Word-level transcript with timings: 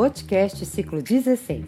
Boticast 0.00 0.64
ciclo 0.64 1.02
16. 1.02 1.62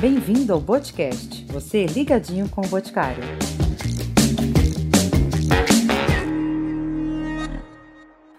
Bem-vindo 0.00 0.52
ao 0.52 0.60
Boticast, 0.60 1.44
você 1.46 1.86
ligadinho 1.86 2.48
com 2.48 2.60
o 2.60 2.68
Boticário. 2.68 3.24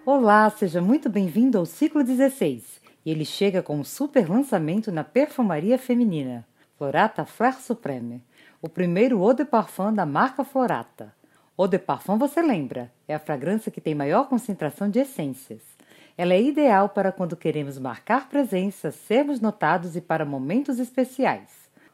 Olá, 0.05 0.49
seja 0.49 0.81
muito 0.81 1.09
bem-vindo 1.09 1.57
ao 1.57 1.65
ciclo 1.65 2.01
16. 2.01 2.79
E 3.05 3.11
ele 3.11 3.25
chega 3.25 3.61
com 3.61 3.77
um 3.77 3.83
super 3.83 4.29
lançamento 4.29 4.93
na 4.93 5.03
perfumaria 5.03 5.77
feminina, 5.77 6.47
Florata 6.77 7.25
Fleur 7.25 7.55
Supreme, 7.55 8.23
o 8.61 8.69
primeiro 8.69 9.19
eau 9.19 9.33
de 9.33 9.43
parfum 9.43 9.93
da 9.93 10.05
marca 10.05 10.45
Florata. 10.45 11.18
Eau 11.59 11.67
de 11.67 11.77
parfum 11.77 12.17
você 12.17 12.41
lembra, 12.41 12.89
é 13.05 13.13
a 13.13 13.19
fragrância 13.19 13.69
que 13.69 13.81
tem 13.81 13.93
maior 13.93 14.29
concentração 14.29 14.89
de 14.89 14.99
essências. 14.99 15.59
Ela 16.17 16.33
é 16.33 16.41
ideal 16.41 16.87
para 16.87 17.11
quando 17.11 17.35
queremos 17.35 17.77
marcar 17.77 18.29
presença, 18.29 18.91
sermos 18.91 19.41
notados 19.41 19.97
e 19.97 19.99
para 19.99 20.23
momentos 20.23 20.79
especiais. 20.79 21.49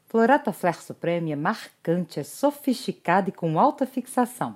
Florata 0.06 0.54
Fleur 0.54 0.80
Supreme 0.80 1.32
é 1.32 1.36
marcante, 1.36 2.20
é 2.20 2.24
sofisticada 2.24 3.30
e 3.30 3.32
com 3.32 3.60
alta 3.60 3.88
fixação. 3.88 4.56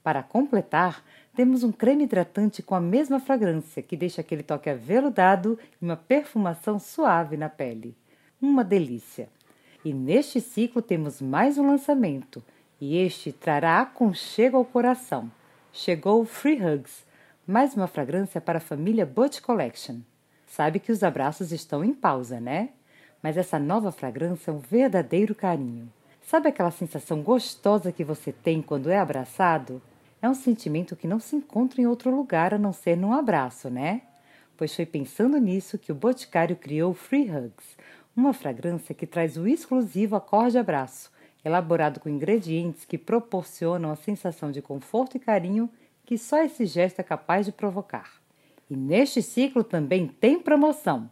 Para 0.00 0.22
completar, 0.22 1.04
temos 1.34 1.64
um 1.64 1.72
creme 1.72 2.04
hidratante 2.04 2.62
com 2.62 2.76
a 2.76 2.80
mesma 2.80 3.18
fragrância, 3.18 3.82
que 3.82 3.96
deixa 3.96 4.20
aquele 4.20 4.44
toque 4.44 4.70
aveludado 4.70 5.58
e 5.82 5.84
uma 5.84 5.96
perfumação 5.96 6.78
suave 6.78 7.36
na 7.36 7.48
pele. 7.48 7.96
Uma 8.40 8.62
delícia! 8.62 9.28
E 9.84 9.92
neste 9.92 10.40
ciclo 10.40 10.80
temos 10.80 11.20
mais 11.20 11.58
um 11.58 11.66
lançamento, 11.66 12.44
e 12.80 12.96
este 12.98 13.32
trará 13.32 13.80
aconchego 13.80 14.56
ao 14.56 14.64
coração. 14.64 15.30
Chegou 15.72 16.24
Free 16.24 16.62
Hugs, 16.62 17.04
mais 17.46 17.74
uma 17.74 17.86
fragrância 17.86 18.40
para 18.40 18.58
a 18.58 18.60
família 18.60 19.06
Butch 19.06 19.40
Collection. 19.40 19.98
Sabe 20.46 20.78
que 20.78 20.92
os 20.92 21.02
abraços 21.02 21.52
estão 21.52 21.84
em 21.84 21.92
pausa, 21.92 22.40
né? 22.40 22.70
Mas 23.22 23.36
essa 23.36 23.58
nova 23.58 23.90
fragrância 23.90 24.50
é 24.50 24.54
um 24.54 24.58
verdadeiro 24.58 25.34
carinho. 25.34 25.90
Sabe 26.22 26.48
aquela 26.48 26.70
sensação 26.70 27.22
gostosa 27.22 27.92
que 27.92 28.04
você 28.04 28.32
tem 28.32 28.60
quando 28.60 28.90
é 28.90 28.98
abraçado? 28.98 29.80
É 30.20 30.28
um 30.28 30.34
sentimento 30.34 30.96
que 30.96 31.06
não 31.06 31.20
se 31.20 31.36
encontra 31.36 31.80
em 31.80 31.86
outro 31.86 32.14
lugar 32.14 32.52
a 32.52 32.58
não 32.58 32.72
ser 32.72 32.96
num 32.96 33.12
abraço, 33.12 33.70
né? 33.70 34.02
Pois 34.56 34.74
foi 34.74 34.86
pensando 34.86 35.38
nisso 35.38 35.78
que 35.78 35.92
o 35.92 35.94
Boticário 35.94 36.56
criou 36.56 36.94
Free 36.94 37.30
Hugs, 37.30 37.76
uma 38.16 38.32
fragrância 38.32 38.94
que 38.94 39.06
traz 39.06 39.36
o 39.36 39.46
exclusivo 39.46 40.16
acorde 40.16 40.56
abraço, 40.56 41.10
elaborado 41.46 42.00
com 42.00 42.08
ingredientes 42.08 42.84
que 42.84 42.98
proporcionam 42.98 43.90
a 43.92 43.96
sensação 43.96 44.50
de 44.50 44.60
conforto 44.60 45.16
e 45.16 45.20
carinho 45.20 45.70
que 46.04 46.18
só 46.18 46.42
esse 46.42 46.66
gesto 46.66 46.98
é 47.00 47.04
capaz 47.04 47.46
de 47.46 47.52
provocar. 47.52 48.20
E 48.68 48.76
neste 48.76 49.22
ciclo 49.22 49.62
também 49.62 50.08
tem 50.08 50.40
promoção. 50.40 51.08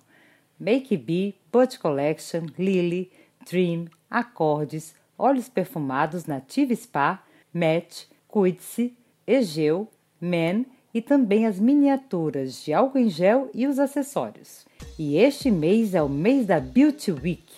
Make 0.59 0.97
Be, 0.97 1.37
Bud 1.53 1.79
Collection, 1.79 2.47
Lily, 2.59 3.13
Dream, 3.49 3.87
Acordes, 4.11 4.95
óleos 5.17 5.49
perfumados 5.49 6.27
Native 6.27 6.75
Spa, 6.75 7.23
Match, 7.53 8.07
Cuide-se, 8.27 8.97
Egeu, 9.27 9.89
Men 10.21 10.67
e 10.93 11.01
também 11.01 11.47
as 11.47 11.61
miniaturas 11.61 12.65
de 12.65 12.73
álcool 12.73 12.99
em 12.99 13.09
gel 13.09 13.51
e 13.55 13.69
os 13.69 13.79
acessórios. 13.79 14.67
E 14.99 15.17
este 15.17 15.51
mês 15.51 15.95
é 15.95 16.03
o 16.03 16.09
mês 16.09 16.47
da 16.47 16.59
Beauty 16.59 17.13
Week. 17.13 17.53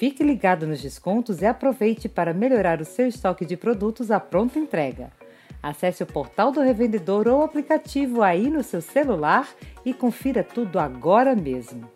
Fique 0.00 0.24
ligado 0.24 0.66
nos 0.66 0.80
descontos 0.80 1.42
e 1.42 1.46
aproveite 1.46 2.08
para 2.08 2.32
melhorar 2.32 2.80
o 2.80 2.86
seu 2.86 3.06
estoque 3.06 3.44
de 3.44 3.54
produtos 3.54 4.10
à 4.10 4.18
pronta 4.18 4.58
entrega. 4.58 5.12
Acesse 5.62 6.02
o 6.02 6.06
portal 6.06 6.50
do 6.50 6.62
revendedor 6.62 7.28
ou 7.28 7.42
aplicativo 7.42 8.22
aí 8.22 8.48
no 8.48 8.62
seu 8.62 8.80
celular 8.80 9.46
e 9.84 9.92
confira 9.92 10.42
tudo 10.42 10.78
agora 10.78 11.36
mesmo. 11.36 11.86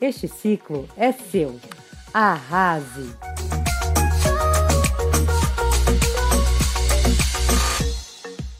Este 0.00 0.26
ciclo 0.26 0.88
é 0.96 1.12
seu. 1.12 1.60
Arrase! 2.14 3.14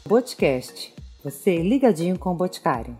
Boticast. 0.05 0.93
Você 1.23 1.57
ligadinho 1.57 2.19
com 2.19 2.33
o 2.33 2.35
Boticário. 2.35 2.95